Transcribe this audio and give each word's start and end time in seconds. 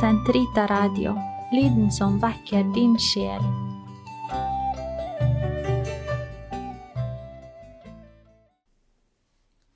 Sentrita 0.00 0.66
Radio, 0.66 1.12
lyden 1.52 1.92
som 1.92 2.16
vekker 2.18 2.64
din 2.74 2.96
sjel. 2.98 3.44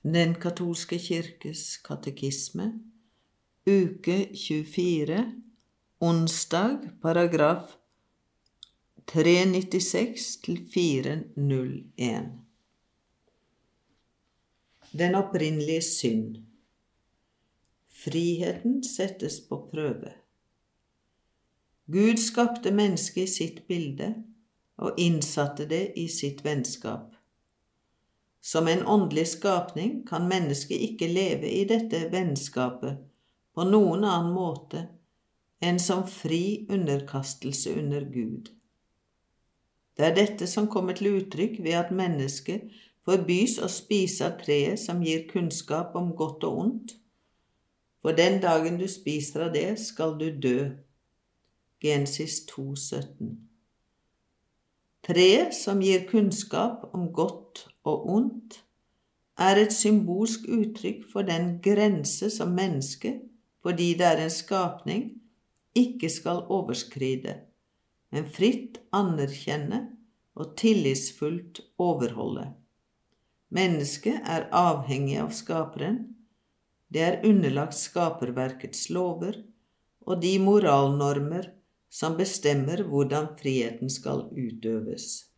Den 0.03 0.35
katolske 0.43 0.99
kirkes 0.99 1.77
katekisme, 1.87 2.67
uke 3.63 4.19
24, 4.35 5.23
onsdag, 6.03 6.91
paragraf 7.03 7.77
396 9.07 10.27
til 10.43 10.61
401. 10.75 12.31
Den 14.99 15.15
opprinnelige 15.15 15.83
synd. 15.83 16.37
Friheten 17.99 18.83
settes 18.87 19.41
på 19.49 19.57
prøve. 19.73 20.13
Gud 21.91 22.21
skapte 22.23 22.71
mennesket 22.71 23.23
i 23.23 23.33
sitt 23.33 23.57
bilde 23.67 24.13
og 24.79 25.01
innsatte 25.03 25.65
det 25.67 25.95
i 25.97 26.05
sitt 26.09 26.45
vennskap. 26.45 27.17
Som 28.41 28.69
en 28.69 28.85
åndelig 28.87 29.27
skapning 29.33 30.05
kan 30.07 30.29
mennesket 30.31 30.85
ikke 30.91 31.09
leve 31.11 31.51
i 31.51 31.65
dette 31.67 32.05
vennskapet 32.13 33.01
på 33.55 33.67
noen 33.67 34.07
annen 34.07 34.31
måte 34.37 34.85
enn 35.59 35.83
som 35.83 36.07
fri 36.07 36.69
underkastelse 36.71 37.75
under 37.81 38.07
Gud. 38.15 38.53
Det 39.99 40.07
er 40.07 40.15
dette 40.15 40.47
som 40.47 40.71
kommer 40.71 40.95
til 40.95 41.19
uttrykk 41.19 41.59
ved 41.67 41.75
at 41.81 41.91
mennesket 41.91 42.71
forbys 43.03 43.59
å 43.59 43.67
spise 43.73 44.29
av 44.29 44.39
treet 44.45 44.79
som 44.79 45.03
gir 45.03 45.27
kunnskap 45.33 45.99
om 45.99 46.13
godt 46.15 46.47
og 46.47 46.63
ondt, 46.63 46.99
for 48.09 48.17
den 48.17 48.39
dagen 48.41 48.79
du 48.81 48.87
spiser 48.89 49.43
av 49.45 49.51
det, 49.53 49.75
skal 49.77 50.15
du 50.17 50.31
dø. 50.33 50.71
Gensis 51.85 52.39
2, 52.49 52.63
17. 52.73 53.35
Treet 55.05 55.53
som 55.53 55.83
gir 55.85 56.07
kunnskap 56.09 56.87
om 56.97 57.11
godt 57.13 57.67
og 57.85 58.09
ondt, 58.15 58.57
er 59.37 59.61
et 59.61 59.77
symbolsk 59.77 60.49
uttrykk 60.49 61.05
for 61.13 61.29
den 61.29 61.59
grense 61.61 62.33
som 62.33 62.57
mennesket, 62.57 63.21
fordi 63.61 63.93
det 64.01 64.09
er 64.09 64.25
en 64.25 64.33
skapning, 64.33 65.07
ikke 65.77 66.09
skal 66.09 66.47
overskride, 66.49 67.43
men 68.09 68.25
fritt 68.25 68.81
anerkjenne 68.89 69.85
og 70.33 70.57
tillitsfullt 70.57 71.61
overholde. 71.77 72.55
Mennesket 73.53 74.25
er 74.25 74.49
avhengig 74.49 75.21
av 75.21 75.37
Skaperen. 75.37 76.07
Det 76.89 77.05
er 77.05 77.25
underlagt 77.29 77.77
skaperverkets 77.77 78.89
lover 78.91 79.43
og 80.09 80.23
de 80.23 80.39
moralnormer 80.41 81.51
som 81.93 82.17
bestemmer 82.17 82.83
hvordan 82.89 83.35
friheten 83.41 83.91
skal 83.93 84.27
utøves. 84.33 85.29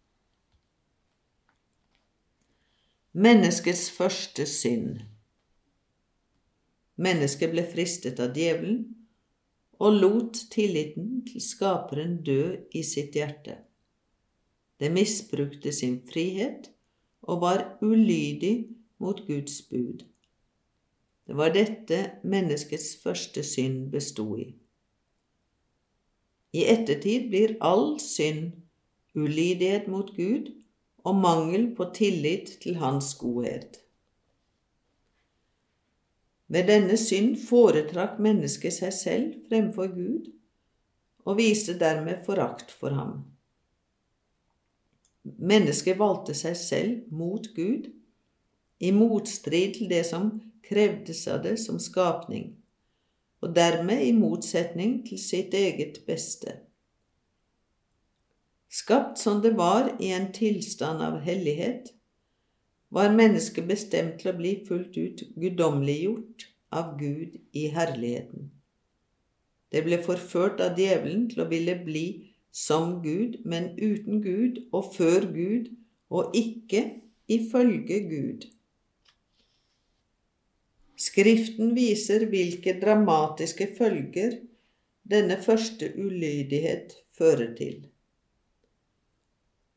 Menneskets 3.13 3.89
første 3.91 4.47
synd 4.47 5.01
Mennesket 7.01 7.51
ble 7.51 7.65
fristet 7.67 8.21
av 8.23 8.35
djevelen 8.37 8.83
og 9.81 9.97
lot 9.97 10.43
tilliten 10.53 11.23
til 11.27 11.43
Skaperen 11.43 12.19
dø 12.23 12.43
i 12.77 12.83
sitt 12.85 13.17
hjerte. 13.17 13.57
Det 14.81 14.93
misbrukte 14.93 15.73
sin 15.73 15.99
frihet 16.07 16.69
og 17.27 17.41
var 17.43 17.65
ulydig 17.83 18.69
mot 19.01 19.25
Guds 19.27 19.63
bud. 19.67 20.05
Det 21.31 21.37
var 21.39 21.53
dette 21.55 21.97
menneskets 22.27 22.97
første 22.99 23.45
synd 23.47 23.85
bestod 23.93 24.41
i. 24.43 24.49
I 26.59 26.65
ettertid 26.73 27.29
blir 27.31 27.53
all 27.63 28.01
synd 28.03 28.57
ulydighet 29.15 29.87
mot 29.87 30.11
Gud 30.17 30.49
og 31.07 31.21
mangel 31.23 31.69
på 31.77 31.87
tillit 31.95 32.51
til 32.65 32.81
Hans 32.83 33.13
godhet. 33.21 33.79
Ved 36.51 36.67
denne 36.67 36.99
synd 36.99 37.39
foretrakk 37.47 38.19
mennesket 38.19 38.81
seg 38.81 38.99
selv 38.99 39.39
fremfor 39.47 39.95
Gud 39.95 40.33
og 41.31 41.39
viste 41.39 41.79
dermed 41.79 42.27
forakt 42.27 42.75
for 42.75 42.91
ham. 42.99 43.21
Mennesket 45.23 46.03
valgte 46.03 46.35
seg 46.35 46.59
selv 46.59 47.15
mot 47.15 47.47
Gud, 47.55 47.87
i 48.81 48.91
motstrid 48.97 49.75
til 49.77 49.91
det 49.93 50.05
som 50.09 50.33
krevdes 50.65 51.27
av 51.29 51.43
det 51.45 51.57
som 51.61 51.79
skapning, 51.83 52.55
og 53.41 53.55
dermed 53.57 54.03
i 54.07 54.13
motsetning 54.17 55.01
til 55.07 55.21
sitt 55.21 55.55
eget 55.57 56.03
beste. 56.07 56.57
Skapt 58.71 59.19
som 59.19 59.41
det 59.43 59.57
var 59.59 59.91
i 60.01 60.13
en 60.15 60.31
tilstand 60.33 61.03
av 61.03 61.19
hellighet, 61.25 61.91
var 62.91 63.13
mennesket 63.15 63.67
bestemt 63.67 64.21
til 64.21 64.33
å 64.33 64.39
bli 64.39 64.55
fullt 64.67 64.97
ut 64.99 65.23
guddommeliggjort 65.39 66.47
av 66.75 66.97
Gud 66.99 67.37
i 67.53 67.67
herligheten. 67.75 68.51
Det 69.71 69.85
ble 69.87 70.01
forført 70.03 70.63
av 70.63 70.79
djevelen 70.79 71.29
til 71.31 71.45
å 71.45 71.51
ville 71.51 71.77
bli 71.85 72.07
som 72.55 72.99
Gud, 73.03 73.41
men 73.47 73.73
uten 73.79 74.23
Gud 74.23 74.59
og 74.73 74.91
før 74.97 75.29
Gud, 75.35 75.71
og 76.11 76.35
ikke 76.35 76.83
ifølge 77.31 78.01
Gud. 78.11 78.49
Skriften 81.01 81.71
viser 81.75 82.27
hvilke 82.29 82.75
dramatiske 82.81 83.67
følger 83.79 84.33
denne 85.09 85.37
første 85.41 85.95
ulydighet 85.97 86.93
fører 87.17 87.55
til. 87.57 87.89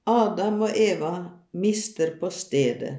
Adam 0.06 0.62
og 0.68 0.72
Eva 0.76 1.30
mister 1.56 2.20
på 2.20 2.30
stedet 2.30 2.98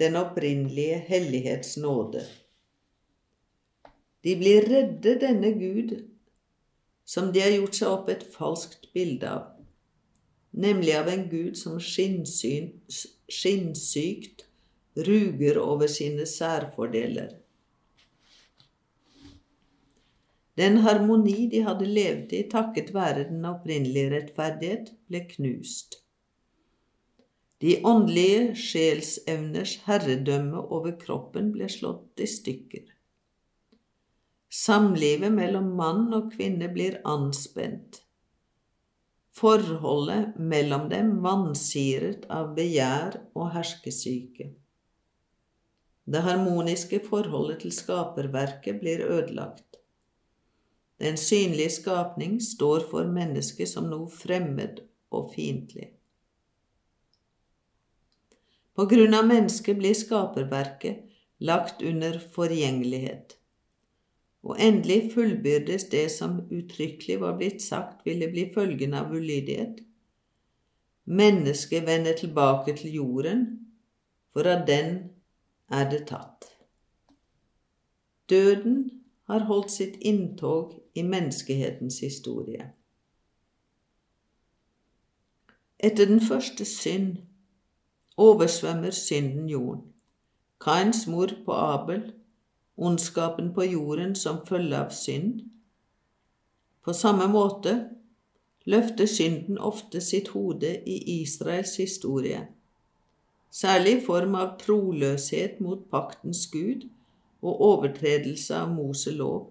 den 0.00 0.16
opprinnelige 0.16 0.98
hellighets 1.10 1.76
nåde. 1.76 2.24
De 4.24 4.36
blir 4.40 4.64
redde 4.64 5.20
denne 5.20 5.52
Gud, 5.60 6.08
som 7.04 7.28
de 7.32 7.40
har 7.44 7.50
gjort 7.58 7.74
seg 7.76 7.88
opp 7.92 8.08
et 8.08 8.24
falskt 8.32 8.88
bilde 8.96 9.28
av, 9.28 9.60
nemlig 10.56 10.96
av 10.96 11.08
en 11.12 11.28
Gud 11.28 11.60
som 11.60 11.76
skinnsykt 11.76 12.88
ruger 14.96 15.60
over 15.60 15.86
sine 15.92 16.24
særfordeler. 16.26 17.39
Den 20.58 20.80
harmoni 20.84 21.46
de 21.52 21.62
hadde 21.66 21.86
levd 21.86 22.32
i 22.36 22.44
takket 22.50 22.94
være 22.94 23.28
den 23.30 23.44
opprinnelige 23.46 24.10
rettferdighet, 24.16 24.94
ble 25.08 25.24
knust. 25.30 26.00
De 27.60 27.76
åndelige 27.84 28.54
sjelsevners 28.56 29.76
herredømme 29.84 30.62
over 30.72 30.94
kroppen 31.00 31.52
ble 31.52 31.68
slått 31.68 32.22
i 32.24 32.28
stykker. 32.28 32.86
Samlivet 34.50 35.30
mellom 35.30 35.68
mann 35.78 36.08
og 36.16 36.32
kvinne 36.32 36.70
blir 36.72 36.96
anspent. 37.06 38.00
Forholdet 39.36 40.40
mellom 40.40 40.88
dem 40.90 41.12
vansiret 41.22 42.24
av 42.32 42.56
begjær 42.56 43.20
og 43.36 43.52
herskesyke. 43.54 44.48
Det 46.10 46.24
harmoniske 46.26 46.98
forholdet 47.06 47.60
til 47.62 47.76
skaperverket 47.76 48.80
blir 48.80 49.04
ødelagt. 49.06 49.69
Den 51.00 51.16
synlige 51.16 51.70
skapning 51.70 52.42
står 52.42 52.84
for 52.90 53.08
mennesket 53.08 53.68
som 53.68 53.88
noe 53.88 54.10
fremmed 54.12 54.82
og 55.10 55.32
fiendtlig. 55.34 55.88
På 58.76 58.84
grunn 58.88 59.16
av 59.16 59.26
mennesket 59.28 59.78
blir 59.80 59.96
skaperverket 59.96 61.06
lagt 61.40 61.82
under 61.82 62.18
forgjengelighet. 62.34 63.36
Og 64.44 64.60
endelig 64.60 65.10
fullbyrdes 65.14 65.88
det 65.92 66.06
som 66.12 66.38
uttrykkelig 66.48 67.18
var 67.20 67.36
blitt 67.40 67.64
sagt 67.64 68.04
ville 68.06 68.28
bli 68.32 68.46
følgen 68.54 68.94
av 68.96 69.12
ulydighet. 69.12 69.80
Mennesket 71.04 71.84
vender 71.88 72.16
tilbake 72.16 72.76
til 72.76 72.94
jorden, 73.00 73.44
for 74.32 74.48
av 74.48 74.66
den 74.68 74.96
er 75.68 75.90
det 75.90 76.06
tatt. 76.12 76.46
Døden 78.30 78.99
har 79.30 79.46
holdt 79.46 79.70
sitt 79.70 79.96
inntog 80.00 80.74
i 80.94 81.02
menneskehetens 81.06 82.00
historie. 82.02 82.72
Etter 85.78 86.10
den 86.10 86.20
første 86.20 86.64
synd 86.64 87.16
oversvømmer 88.20 88.90
synden 88.90 89.48
jorden. 89.48 89.86
Kains 90.60 91.06
mor 91.06 91.30
på 91.44 91.52
Abel, 91.52 92.02
ondskapen 92.76 93.54
på 93.54 93.64
jorden 93.64 94.12
som 94.16 94.42
følge 94.46 94.76
av 94.76 94.90
synd. 94.92 95.40
På 96.84 96.92
samme 96.92 97.28
måte 97.32 97.74
løfter 98.68 99.08
synden 99.08 99.58
ofte 99.58 100.02
sitt 100.04 100.28
hode 100.34 100.74
i 100.88 100.98
Israels 101.22 101.76
historie, 101.80 102.42
særlig 103.50 103.96
i 103.96 104.04
form 104.04 104.34
av 104.36 104.58
troløshet 104.60 105.60
mot 105.64 105.86
paktens 105.90 106.44
Gud 106.52 106.90
og 107.40 107.60
overtredelse 107.66 108.56
av 108.56 108.72
Moselov, 108.74 109.50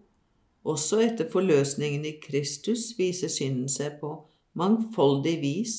også 0.64 1.00
etter 1.06 1.30
forløsningen 1.32 2.06
i 2.06 2.18
Kristus 2.22 2.92
viser 2.98 3.32
synden 3.32 3.70
seg 3.72 3.98
på 4.02 4.12
mangfoldig 4.60 5.38
vis 5.42 5.78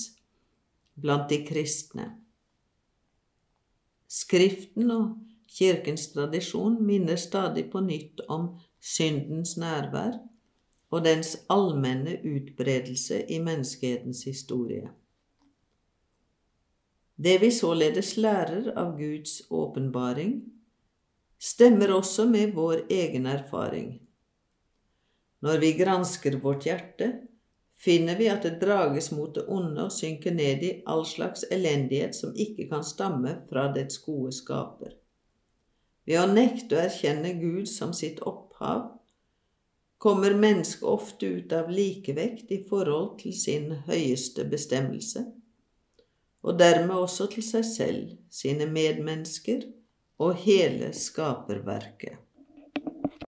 blant 1.00 1.28
de 1.30 1.42
kristne. 1.46 2.06
Skriften 4.10 4.90
og 4.90 5.10
kirkens 5.50 6.08
tradisjon 6.14 6.80
minner 6.82 7.18
stadig 7.20 7.68
på 7.70 7.82
nytt 7.84 8.24
om 8.28 8.48
syndens 8.80 9.56
nærvær 9.60 10.18
og 10.90 11.04
dens 11.04 11.36
allmenne 11.50 12.16
utbredelse 12.26 13.22
i 13.30 13.38
menneskehetens 13.38 14.24
historie. 14.26 14.90
Det 17.20 17.36
vi 17.42 17.50
således 17.52 18.16
lærer 18.16 18.72
av 18.80 18.96
Guds 18.98 19.42
åpenbaring, 19.50 20.40
stemmer 21.40 21.92
også 21.94 22.26
med 22.28 22.54
vår 22.54 22.84
egen 22.92 23.26
erfaring. 23.26 23.94
Når 25.40 25.58
vi 25.62 25.72
gransker 25.72 26.36
vårt 26.42 26.66
hjerte, 26.68 27.12
finner 27.80 28.18
vi 28.18 28.28
at 28.28 28.44
det 28.44 28.58
drages 28.60 29.08
mot 29.16 29.32
det 29.34 29.46
onde 29.48 29.86
og 29.86 29.94
synker 29.96 30.36
ned 30.36 30.64
i 30.68 30.72
all 30.84 31.06
slags 31.08 31.46
elendighet 31.50 32.14
som 32.16 32.36
ikke 32.36 32.68
kan 32.68 32.84
stamme 32.84 33.38
fra 33.48 33.70
dets 33.72 34.02
gode 34.04 34.34
skaper. 34.36 34.92
Ved 36.04 36.20
å 36.20 36.28
nekte 36.28 36.76
å 36.76 36.84
erkjenne 36.84 37.32
Gud 37.40 37.68
som 37.72 37.94
sitt 37.96 38.20
opphav, 38.20 38.90
kommer 40.00 40.36
mennesket 40.36 40.88
ofte 40.88 41.28
ut 41.40 41.52
av 41.52 41.72
likevekt 41.72 42.52
i 42.52 42.62
forhold 42.68 43.18
til 43.20 43.36
sin 43.36 43.72
høyeste 43.88 44.44
bestemmelse 44.48 45.26
og 46.42 46.58
dermed 46.58 46.96
også 46.96 47.26
til 47.34 47.44
seg 47.44 47.66
selv, 47.68 48.12
sine 48.32 48.66
medmennesker 48.70 49.66
og 50.20 50.34
hele 50.44 50.92
skaperverket. 50.96 52.18